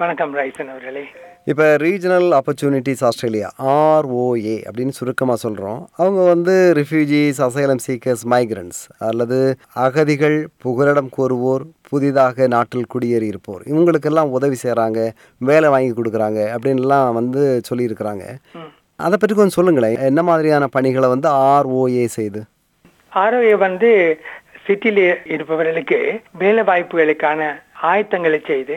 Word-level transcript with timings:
வணக்கம் 0.00 0.34
ரைசன் 0.38 0.68
அவர்களே. 0.72 1.02
இப்போ 1.50 1.64
ரீஜனல் 1.82 2.26
ஆப்பர்ச்சுனிட்டிஸ் 2.36 3.00
ஆஸ்திரேலியா 3.06 3.48
ஆர்ஓஏ 3.72 4.54
அப்படின்னு 4.66 4.94
சுருக்கமாக 4.98 5.38
சொல்கிறோம் 5.44 5.80
அவங்க 6.02 6.20
வந்து 6.28 6.54
ரிஃப்யூஜிஸ் 6.78 7.38
அசைலம் 7.46 7.80
சீக்கர்ஸ் 7.86 8.22
மைக்ரன்ஸ் 8.32 8.78
அல்லது 9.08 9.38
அகதிகள் 9.84 10.36
புகலிடம் 10.64 11.08
கோருவோர் 11.16 11.64
புதிதாக 11.88 12.46
நாட்டில் 12.54 12.86
குடியேறியிருப்போர். 12.94 13.62
இவங்களுக்கெல்லாம் 13.70 14.34
உதவி 14.38 14.58
செய்கிறாங்க 14.62 15.08
வேலை 15.50 15.70
வாங்கி 15.74 15.92
கொடுக்குறாங்க 15.96 16.42
அப்படின்லாம் 16.56 17.16
வந்து 17.20 17.42
சொல்லியிருக்கிறாங்க. 17.70 18.26
அதை 19.06 19.16
பற்றி 19.18 19.36
கொஞ்சம் 19.36 19.58
சொல்லுங்களேன். 19.58 19.96
என்ன 20.10 20.22
மாதிரியான 20.28 20.68
பணிகளை 20.76 21.10
வந்து 21.14 21.30
ஆர்ஓஏ 21.48 22.04
செய்யுது 22.18 22.42
ஆரோக்கிய 23.22 23.56
வந்து 23.66 23.90
சிட்டியில் 24.66 25.04
இருப்பவர்களுக்கு 25.34 25.98
வேலை 26.44 26.64
வாய்ப்புகளுக்கான 26.70 27.50
ஆயத்தங்களை 27.90 28.40
செய்து 28.52 28.76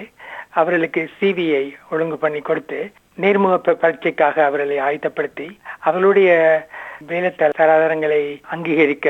அவர்களுக்கு 0.54 1.10
சிவியை 1.20 1.64
ஒழுங்கு 1.90 2.18
பண்ணி 2.18 2.42
கொடுத்து 2.42 2.80
நேர்முக 3.18 3.56
பரீட்சைக்காக 3.82 4.38
அவர்களை 4.46 4.78
ஆயத்தப்படுத்தி 4.80 5.48
அவர்களுடைய 5.80 6.32
வேலை 7.08 7.30
தராதரங்களை 7.36 8.24
அங்கீகரிக்க 8.48 9.08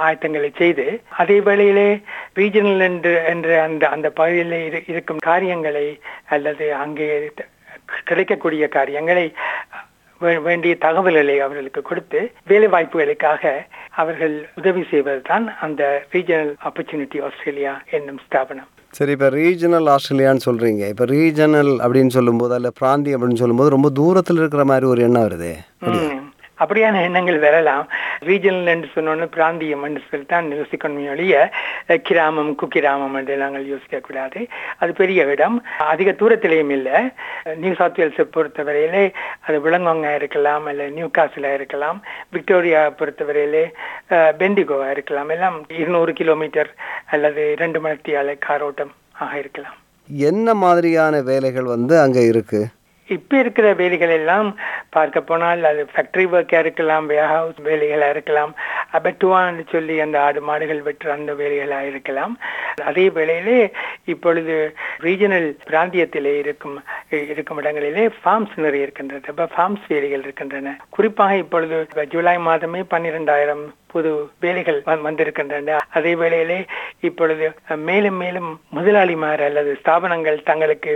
ஆயத்தங்களை 0.00 0.52
செய்து 0.56 0.86
அதே 1.16 1.40
வேளையிலே 1.40 1.88
ரீஜனல் 2.34 2.80
என்று 2.80 3.24
என்ற 3.26 3.62
அந்த 3.62 3.88
அந்த 3.88 4.10
பகுதியில் 4.10 4.56
இருக்கும் 4.86 5.18
காரியங்களை 5.22 5.86
அல்லது 6.26 6.74
அங்கே 6.74 7.08
கிடைக்கக்கூடிய 8.04 8.68
காரியங்களை 8.68 9.24
வே- 10.20 10.42
வேண்டிய 10.42 10.74
தகவல்களை 10.76 11.40
அவர்களுக்கு 11.40 11.82
கொடுத்து 11.82 12.20
வேலை 12.46 12.68
வாய்ப்புகளுக்காக 12.68 13.44
அவர்கள் 13.94 14.48
உதவி 14.54 14.86
செய்வதுதான் 14.90 15.46
அந்த 15.60 15.82
ரீஜனல் 16.12 16.54
ஆப்பர்ச்சுனிட்டி 16.64 17.20
ஆஸ்திரேலியா 17.22 17.80
என்னும் 17.90 18.20
ஸ்தாபனம். 18.26 18.70
சரி 18.96 19.12
இப்போ 19.12 19.28
ரீஜனல் 19.28 19.86
ஆஸ்திரேலியான்னு 19.94 20.44
சொல்கிறீங்க 20.44 20.82
இப்போ 20.88 21.04
ரீஜனல் 21.04 21.70
அப்படின்னு 21.84 22.12
சொல்லும்போது 22.16 22.54
அல்ல 22.54 22.68
பிராந்தி 22.80 23.14
அப்படின்னு 23.14 23.40
சொல்லும்போது 23.42 23.70
ரொம்ப 23.70 23.90
தூரத்தில் 23.90 24.36
இருக்கிற 24.36 24.64
மாதிரி 24.64 24.86
ஒரு 24.86 25.02
எண்ணம் 25.02 25.24
வருது. 25.26 25.52
அப்படியான 26.64 27.02
எண்ணங்கள் 27.08 27.38
வரலாம். 27.46 27.86
ரீஜனல் 28.28 28.72
என்று 28.74 28.88
சொன்னோன்னு 28.94 29.28
பிராந்தியம் 29.36 29.84
என்று 29.88 30.02
சொல்லித்தான் 30.10 30.48
யோசிக்கணும் 30.58 31.08
ஒழிய 31.14 31.34
கிராமம் 32.08 32.52
குக்கிராமம் 32.62 33.16
என்று 33.20 33.36
நாங்கள் 33.42 33.70
யோசிக்க 33.72 34.00
கூடாது 34.08 34.40
அது 34.78 34.92
பெரிய 35.00 35.24
இடம். 35.34 35.56
அதிக 35.92 36.10
தூரத்திலேயும் 36.22 36.74
இல்லை. 36.78 36.98
நியூ 37.62 37.74
சவுத் 37.80 38.00
வேல்ஸை 38.02 38.26
பொறுத்தவரையிலே 38.36 39.04
அது 39.46 39.58
விலங்கோங்க 39.66 40.14
இருக்கலாம் 40.20 40.66
அல்ல 40.72 40.88
நியூ 40.98 41.10
காசிலாக 41.18 41.58
இருக்கலாம் 41.60 42.00
விக்டோரியா 42.36 42.82
பொறுத்தவரையிலே 43.00 43.64
பெண்டிகோவா 44.42 44.90
இருக்கலாம். 44.96 45.28
எல்லாம் 45.28 45.58
இருநூறு 45.80 46.12
கிலோமீட்டர் 46.12 46.70
அல்லது 47.14 47.42
இரண்டு 47.56 47.80
மணி 47.80 47.90
காரோட்டம் 48.46 48.92
ஆக 49.24 49.32
இருக்கலாம். 49.38 49.76
என்ன 50.08 50.54
மாதிரியான 50.62 51.20
வேலைகள் 51.28 51.68
வந்து 51.74 51.94
அங்கே 52.00 52.22
இருக்குது 52.30 52.70
இப்ப 53.12 53.38
இருக்கிற 53.38 53.66
வேலைகள் 53.80 54.12
எல்லாம் 54.16 54.48
பார்க்க 54.90 55.20
போனால் 55.20 55.62
அது 55.70 55.82
ஃபேக்டரி 55.92 56.24
ஒர்க்காக 56.34 56.64
இருக்கலாம் 56.64 57.06
ஹவுஸ் 57.34 57.60
வேலைகளா 57.64 58.08
இருக்கலாம். 58.08 58.52
அபட்டுவான்னு 58.92 59.62
சொல்லி 59.70 59.94
அந்த 60.00 60.16
ஆடு 60.20 60.40
மாடுகள் 60.40 60.82
வெற்ற 60.82 61.12
அந்த 61.18 61.32
வேலைகளா 61.32 61.80
இருக்கலாம். 61.86 62.34
அதே 62.84 63.06
வேளையிலே 63.10 63.58
இப்பொழுது 64.04 64.56
ரீஜனல் 65.06 65.48
பிராந்தியத்திலே 65.70 66.34
இருக்கும் 66.44 66.76
இருக்கும் 67.32 67.60
இடங்களிலே 67.62 68.06
ஃபார்ம்ஸ் 68.22 68.56
நிறைய 68.56 68.86
இருக்கின்றது. 68.86 69.32
அப்ப 69.32 69.48
ஃபார்ம்ஸ் 69.54 69.86
வேலைகள் 69.88 70.26
இருக்கின்றன. 70.26 70.74
குறிப்பாக 70.88 71.36
இப்பொழுது 71.36 71.86
ஜூலை 72.14 72.36
மாதமே 72.48 72.82
பன்னிரெண்டாயிரம் 72.94 73.64
புது 73.92 74.10
வேலைகள் 74.40 74.78
வந்திருக்கின்றன. 75.06 75.78
அதே 75.98 76.12
வேளையிலே 76.20 76.64
இப்பொழுது 77.08 77.46
மேலும் 77.88 78.18
மேலும் 78.22 78.50
முதலாளிமார் 78.76 79.42
அல்லது 79.48 79.72
ஸ்தாபனங்கள் 79.80 80.38
தங்களுக்கு 80.50 80.92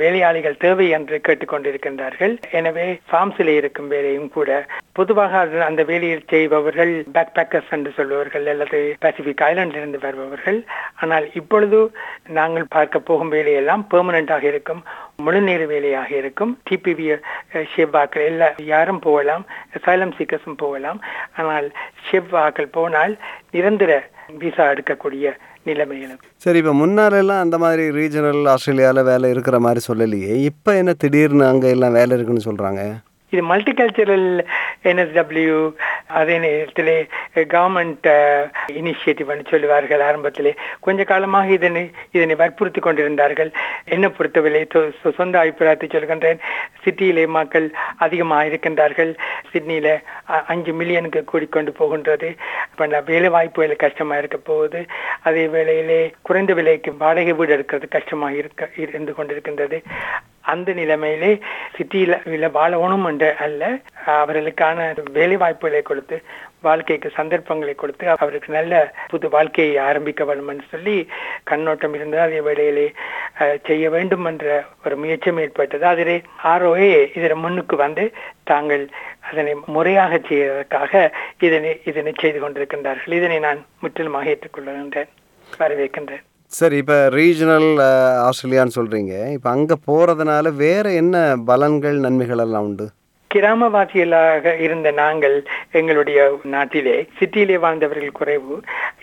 வேலையாளிகள் 0.00 0.56
தேவை 0.64 0.88
என்று 0.88 1.20
கேட்டுக்கொண்டிருக்கின்றார்கள். 1.28 2.34
எனவே 2.50 2.86
ஃபார்ம்ஸில் 3.10 3.52
இருக்கும் 3.60 3.88
வேலையும் 3.88 4.28
கூட 4.36 4.66
பொதுவாக 4.92 5.42
அந்த 5.68 5.82
வேலையை 5.82 6.18
செய்பவர்கள் 6.32 6.92
பேக் 7.12 7.34
பேக்கர்ஸ் 7.36 7.70
என்று 7.70 7.92
சொல்பவர்கள் 7.96 8.46
அல்லது 8.46 8.80
பசிபிக் 8.98 9.44
ஐலாண்டிலிருந்து 9.50 10.00
வருபவர்கள். 10.06 10.58
ஆனால் 11.04 11.26
இப்பொழுது 11.40 11.78
நாங்கள் 12.38 12.72
பார்க்க 12.76 13.06
போகும் 13.08 13.32
வேலையெல்லாம் 13.36 13.84
பெர்மனண்டாக 13.92 14.44
இருக்கும். 14.52 14.82
முழுநேர 15.24 15.62
வேலையாக 15.74 16.10
இருக்கும். 16.20 16.52
டிபிவி 16.68 17.06
ஷெவ்வாக்கள் 17.74 18.28
எல்லா 18.30 18.50
யாரும் 18.74 19.04
போகலாம். 19.08 19.46
சைலம் 19.86 20.16
சீக்கர்ஸும் 20.18 20.62
போகலாம். 20.64 21.00
ஆனால் 21.40 21.68
ஷெவ்வாக்கள் 22.10 22.74
போனால் 22.78 23.14
நிரந்தர 23.56 23.92
விசா 24.42 24.64
எடுக்கக்கூடிய 24.74 25.32
நிலைமையில் 25.68 26.14
சரி 26.44 26.58
இப்போ 26.60 26.72
முன்னாலெல்லாம் 26.80 27.42
அந்த 27.44 27.56
மாதிரி 27.62 27.84
ரீஜனல் 27.98 28.42
ஆஸ்திரேலியாவில் 28.52 29.08
வேலை 29.10 29.28
இருக்கிற 29.34 29.56
மாதிரி 29.66 29.80
சொல்லலையே. 29.88 30.32
இப்போ 30.50 30.70
என்ன 30.80 30.92
திடீர்னு 31.02 31.44
அங்கே 31.50 31.68
எல்லாம் 31.74 31.96
வேலை 31.98 32.12
இருக்குன்னு 32.16 32.48
சொல்கிறாங்க 32.48 32.82
இது 33.32 33.42
மல்டிகல்ச்சரல் 33.52 34.28
என்எஸ்டபிள்யூ 34.90 35.56
அதே 36.06 36.38
நேரத்தில் 36.38 37.08
கவர்மெண்ட் 37.34 38.50
இனிஷியேட்டிவ் 38.66 39.48
சொல்லுவார்கள் 39.48 40.00
ஆரம்பத்திலே. 40.00 40.56
கொஞ்ச 40.80 41.04
காலமாக 41.04 41.48
இதனை 41.48 41.90
இதனை 42.10 42.34
வற்புறுத்தி 42.34 42.80
கொண்டிருந்தார்கள். 42.80 43.52
என்ன 43.84 44.08
பொறுத்தவரை 44.08 44.66
சொ- 44.74 45.14
சொந்த 45.14 45.38
அபிப்பிராயத்தை 45.38 45.88
சொல்கின்றேன். 45.88 46.38
சிட்டியிலே 46.84 47.26
மக்கள் 47.26 47.72
அதிகமாக 47.96 48.44
இருக்கின்றார்கள். 48.44 49.18
சிட்னியில 49.52 50.02
அஞ்சு 50.46 50.72
மில்லியனுக்கு 50.72 51.24
கூடிக்கொண்டு 51.24 51.70
போகின்றது. 51.70 52.34
அப்ப 52.70 53.02
வேலை 53.06 53.28
வாய்ப்புகள் 53.28 53.76
கஷ்டமா 53.76 54.16
இருக்க 54.16 54.36
போகுது. 54.36 54.86
அதே 55.22 55.48
வேளையிலே 55.48 56.14
குறைந்த 56.22 56.54
விலைக்கு 56.54 56.96
வாடகை 56.96 57.32
வீடு 57.32 57.56
எடுக்கிறது 57.56 57.88
கஷ்டமாக 57.88 58.34
இருக்க 58.34 58.68
இருந்து 58.76 59.14
கொண்டிருக்கின்றது. 59.18 59.82
அந்த 60.44 60.72
நிலைமையிலே 60.74 61.30
சிட்டியில 61.76 62.16
இல்ல 62.30 62.48
வாழணும் 62.54 63.06
என்ற 63.08 63.26
அல்ல 63.40 63.62
அவர்களுக்கான 64.14 64.78
வேலை 65.12 65.36
வாய்ப்புகளை 65.36 65.82
கொடுத்து 65.82 66.16
வாழ்க்கைக்கு 66.62 67.08
சந்தர்ப்பங்களை 67.10 67.74
கொடுத்து 67.74 68.04
அவருக்கு 68.14 68.50
நல்ல 68.52 68.74
புது 69.08 69.26
வாழ்க்கையை 69.28 69.74
ஆரம்பிக்க 69.86 70.22
வேண்டும் 70.24 70.48
என்று 70.48 70.66
சொல்லி 70.70 70.94
கண்ணோட்டம் 71.44 71.94
இருந்தது 71.94 72.22
அதே 72.22 72.40
வேளையிலே 72.40 72.86
அஹ், 73.38 73.58
செய்ய 73.66 73.90
வேண்டும் 73.90 74.26
என்ற 74.26 74.46
ஒரு 74.84 74.96
முயற்சியும் 74.96 75.40
ஏற்பட்டது. 75.40 75.84
அதிலே 75.86 76.16
ஆர்ஓஏ 76.44 76.88
இதன் 77.14 77.42
முன்னுக்கு 77.42 77.76
வந்து 77.78 78.04
தாங்கள் 78.44 78.84
அதனை 79.28 79.54
முறையாக 79.68 80.20
செய்வதற்காக 80.28 80.92
இதனை 81.40 81.72
இதனை 81.84 82.14
செய்து 82.16 82.38
கொண்டிருக்கின்றார்கள். 82.40 83.18
இதனை 83.20 83.38
நான் 83.40 83.60
முற்றிலுமாக 83.80 84.32
ஏற்றுக்கொள்கின்றேன் 84.32 85.12
வரவேற்கின்றேன். 85.58 86.24
சரி 86.58 86.76
இப்போ 86.82 86.96
ரீஜனல் 87.18 87.70
ஆஸ்திரேலியான்னு 88.26 88.76
சொல்கிறீங்க 88.76 89.14
இப்போ 89.36 89.48
அங்கே 89.50 89.76
போகிறதுனால 89.86 90.52
வேறு 90.64 90.90
என்ன 90.94 91.16
பலன்கள் 91.50 91.96
நன்மைகள் 92.04 92.42
எல்லாம் 92.44 92.66
உண்டு? 92.68 92.86
கிராமவாசிகளாக 93.30 94.52
இருந்த 94.64 94.88
நாங்கள் 95.00 95.34
எங்களுடைய 95.78 96.18
நாட்டிலே 96.44 96.94
சிட்டியிலே 97.18 97.56
வாழ்ந்தவர்கள் 97.64 98.18
குறைவு. 98.18 98.56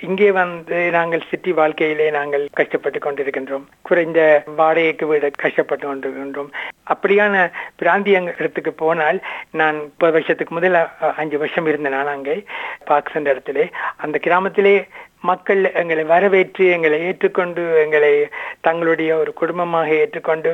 இங்கே 0.07 0.29
வந்து 0.31 0.77
நாங்கள் 0.97 1.27
சிட்டி 1.31 1.51
வாழ்க்கையிலே 1.51 2.07
நாங்கள் 2.17 2.45
கஷ்டப்பட்டு 2.59 2.99
கொண்டிருக்கின்றோம். 2.99 3.65
குறைந்த 3.81 4.19
வாடகைக்கு 4.59 5.07
விட 5.07 5.31
கஷ்டப்பட்டு 5.43 5.85
கொண்டிருக்கின்றோம். 5.87 6.51
அப்படியான 6.93 7.35
பிராந்திய 7.81 8.21
இடத்துக்கு 8.39 8.73
போனால் 8.83 9.19
நான் 9.61 9.75
முப்பது 9.75 10.11
வருஷத்துக்கு 10.11 10.59
முதல்ல 10.59 10.79
அஞ்சு 11.21 11.37
வருஷம் 11.37 11.67
இருந்தேன் 11.67 11.97
நான் 11.97 12.15
அங்கே 12.15 12.37
பாக்ஸ் 12.85 13.17
என்ற 13.19 13.31
இடத்திலே 13.31 13.65
அந்த 14.05 14.17
கிராமத்திலே 14.27 14.75
மக்கள் 15.29 15.61
எங்களை 15.81 16.03
வரவேற்று 16.03 16.65
எங்களை 16.75 16.97
ஏற்றுக்கொண்டு 17.07 17.63
எங்களை 17.83 18.11
தங்களுடைய 18.67 19.11
ஒரு 19.15 19.33
குடும்பமாக 19.33 19.89
ஏற்றுக்கொண்டு 20.01 20.51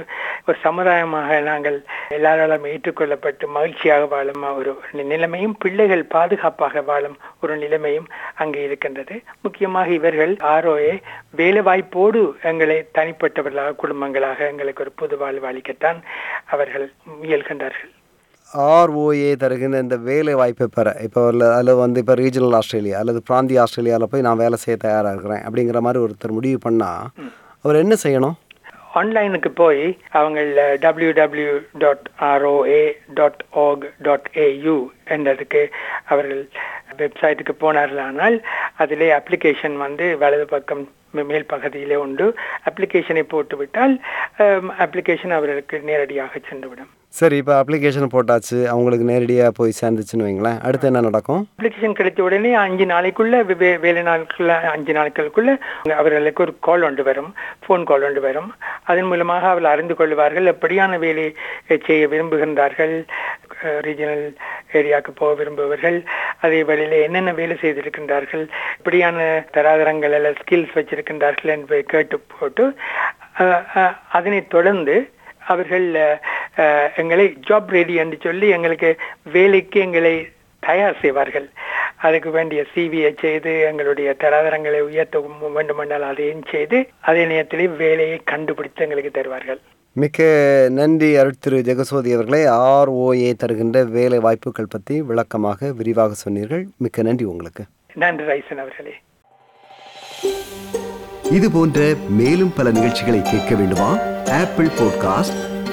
ஒரு 0.47 0.57
சமுதாயமாக 0.63 1.39
நாங்கள் 1.41 1.77
எல்லாராலும் 2.09 2.67
ஏற்றுக்கொள்ளப்பட்டு 2.73 3.45
மகிழ்ச்சியாக 3.57 4.05
வாழும் 4.05 4.45
ஒரு 4.59 4.73
நிலைமையும் 5.11 5.55
பிள்ளைகள் 5.59 6.03
பாதுகாப்பாக 6.15 6.81
வாழும் 6.81 7.17
ஒரு 7.41 7.55
நிலைமையும் 7.57 8.07
அங்கே 8.35 8.63
இருக்கின்றது. 8.63 9.17
முக்கியமாக 9.41 9.91
இவர்கள் 9.99 10.33
ஆரோயே 10.53 10.93
வேலை 11.41 11.61
வாய்ப்போடு 11.61 12.21
எங்களை 12.51 12.79
தனிப்பட்டவர்களாக 12.99 13.77
குடும்பங்களாக 13.83 14.49
எங்களுக்கு 14.53 14.83
ஒரு 14.87 14.93
புது 14.95 15.17
வாழ்வு 15.17 15.47
அளிக்கத்தான் 15.51 16.01
அவர்கள் 16.55 16.87
முயல்கின்றார்கள். 17.21 17.93
ஆர்ஓஏ 18.53 19.31
தருகின்ற 19.43 19.77
இந்த 19.85 19.95
வேலை 20.09 20.33
வாய்ப்பை 20.39 20.67
பெற. 20.77 20.95
இப்போ 21.05 21.21
அதில் 21.57 21.79
வந்து 21.83 22.01
இப்போ 22.03 22.15
ரீஜனல் 22.23 22.57
ஆஸ்திரேலியா 22.59 22.99
அல்லது 22.99 23.21
பிராந்திய 23.29 23.61
ஆஸ்திரேலியாவில் 23.63 24.11
போய் 24.11 24.27
நான் 24.27 24.43
வேலை 24.43 24.57
செய்ய 24.63 24.77
தயாராக 24.83 25.13
இருக்கிறேன் 25.13 25.45
அப்படிங்கிற 25.47 25.79
மாதிரி 25.85 26.03
ஒருத்தர் 26.05 26.37
முடிவு 26.37 26.59
பண்ணால் 26.65 27.07
அவர் 27.61 27.81
என்ன 27.83 27.95
செய்யணும்? 28.03 28.37
ஆன்லைனுக்கு 28.99 29.49
போய் 29.61 29.83
அவங்க 30.19 30.39
W 30.79 31.09
W 31.11 31.51
dot 31.83 32.05
R O A 32.31 32.83
dot 33.19 33.41
org 33.65 33.85
dot 34.07 34.29
A U 34.45 34.77
என்றதுக்கு 35.15 35.61
அவர்கள் 36.05 36.49
வெப்சைட்டுக்கு 36.99 37.53
போனார்களானால் 37.63 38.37
அதிலே 38.83 39.09
அப்ளிகேஷன் 39.19 39.75
வந்து 39.85 40.17
வலது 40.17 40.45
பக்கம் 40.53 40.83
மேல் 41.11 41.51
பகுதியிலே 41.51 41.95
உண்டு. 41.95 42.25
அப்ளிகேஷனை 42.69 43.23
போட்டுவிட்டால் 43.33 43.93
அப்ளிகேஷன் 44.85 45.35
அவர்களுக்கு 45.37 45.79
நேரடியாக 45.89 46.39
சென்றுவிடும். 46.49 46.91
சரி 47.17 47.37
இப்போ 47.37 47.63
அப்ளிகேஷன் 47.63 48.09
போட்டாச்சு. 48.13 48.65
அவங்களுக்கு 48.65 49.05
நேரடியாக 49.05 49.51
போய் 49.51 49.73
சேர்ந்துச்சுன்னு 49.81 50.17
வைங்களேன். 50.17 50.61
அடுத்து 50.61 50.85
என்ன 50.85 51.01
நடக்கும்? 51.01 51.47
அப்ளிகேஷன் 51.61 51.91
கிடைத்த 51.91 52.23
உடனே 52.23 52.53
அஞ்சு 52.53 52.85
நாளைக்குள்ள 52.85 53.43
வே- 53.53 53.79
வேலை 53.79 54.01
நாட்கள் 54.01 54.49
அஞ்சு 54.49 54.93
நாட்களுக்குள்ள 54.93 55.59
அவர்களுக்கு 55.91 56.43
ஒரு 56.43 56.55
கால் 56.59 56.81
ஒன்று 56.81 57.03
வரும். 57.03 57.33
ஃபோன் 57.59 57.83
கால் 57.83 58.03
ஒன்று 58.03 58.21
வரும். 58.21 58.53
அதன் 58.83 59.03
மூலமாக 59.03 59.47
அவர்கள் 59.47 59.71
அறிந்து 59.71 59.95
கொள்வார்கள் 59.95 60.43
எப்படியான 60.43 60.99
வேலை 60.99 61.35
செய்ய 61.85 62.07
விரும்புகின்றார்கள். 62.07 63.07
ரீஜனல் 63.63 64.35
ஏரியாவுக்கு 64.73 65.11
போக 65.15 65.43
விரும்புபவர்கள். 65.43 66.05
அதே 66.41 66.63
வழியில் 66.63 67.01
என்னென்ன 67.01 67.33
வேலை 67.33 67.57
செய்திருக்கின்றார்கள். 67.61 68.47
இப்படியான 68.77 69.47
தராதரங்கள் 69.53 70.13
அல்ல 70.13 70.31
ஸ்கில்ஸ் 70.31 70.75
வச்சிருக்கின்றார்கள் 70.75 71.45
என்பதை 71.45 71.83
கேட்டு 71.83 72.21
போட்டு 72.39 72.75
அதனை 74.11 74.47
தொடர்ந்து 74.47 75.09
அவர்கள் 75.47 75.95
எங்களை 76.97 77.37
ஜாப் 77.49 77.67
ரெடி 77.67 77.93
என்று 77.93 78.17
சொல்லி 78.21 78.47
எங்களுக்கு 78.47 78.95
வேலைக்கு 79.31 79.79
எங்களை 79.79 80.27
தயார் 80.59 80.99
செய்வார்கள். 81.01 81.49
அதுக்கு 81.95 82.29
வேண்டிய 82.29 82.65
சிவியை 82.75 83.19
செய்து 83.19 83.59
எங்களுடைய 83.59 84.15
தராதரங்களை 84.19 84.79
உயர்த்த 84.79 85.29
வேண்டுமென்றால் 85.53 86.01
அதையும் 86.01 86.43
செய்து 86.51 86.87
அதே 86.99 87.25
நேரத்திலே 87.25 87.67
வேலையை 87.67 88.21
கண்டுபிடித்து 88.23 88.83
எங்களுக்கு 88.83 89.11
தருவார்கள். 89.11 89.59
மிக்க 89.91 90.23
நன்றி 90.71 91.17
அருட்திரு 91.17 91.59
ஜெகசோதி 91.69 92.13
அவர்களே. 92.13 92.45
ஆர்ஓஏ 92.45 93.33
தருகின்ற 93.33 93.83
வேலை 93.83 94.19
வாய்ப்புகள் 94.19 94.67
பற்றி 94.69 95.01
விளக்கமாக 95.01 95.71
விரிவாக 95.73 96.13
சொன்னீர்கள். 96.13 96.67
மிக்க 96.77 97.01
நன்றி 97.01 97.25
உங்களுக்கு. 97.25 97.63
நன்றி 97.93 98.25
ரைசன் 98.25 98.55
அவர்களே. 98.55 98.93
இது 101.31 101.51
போன்ற 101.51 101.93
மேலும் 102.09 102.53
பல 102.57 102.71
நிகழ்ச்சிகளை 102.71 103.21
கேட்க 103.21 103.55
வேண்டுமா? 103.55 103.97
Apple 104.41 104.65
podcast 104.65 105.56